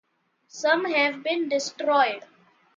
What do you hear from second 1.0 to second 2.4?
been destroyed.